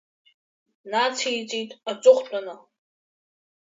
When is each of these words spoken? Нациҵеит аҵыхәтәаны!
Нациҵеит 0.89 1.71
аҵыхәтәаны! 1.91 2.55